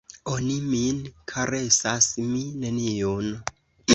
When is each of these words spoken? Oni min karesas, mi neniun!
Oni 0.35 0.53
min 0.69 1.01
karesas, 1.33 2.09
mi 2.31 2.41
neniun! 2.65 3.31